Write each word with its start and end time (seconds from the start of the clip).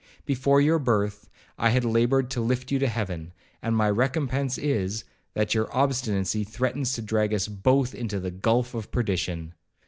Before 0.25 0.59
your 0.59 0.79
birth 0.79 1.29
I 1.59 1.69
had 1.69 1.85
laboured 1.85 2.31
to 2.31 2.41
lift 2.41 2.71
you 2.71 2.79
to 2.79 2.87
heaven, 2.87 3.33
and 3.61 3.75
my 3.77 3.87
recompence 3.87 4.57
is, 4.57 5.03
that 5.35 5.53
your 5.53 5.69
obstinacy 5.71 6.43
threatens 6.43 6.93
to 6.93 7.03
drag 7.03 7.35
us 7.35 7.47
both 7.47 7.93
into 7.93 8.19
the 8.19 8.31
gulph 8.31 8.73
of 8.73 8.89
perdition. 8.89 9.53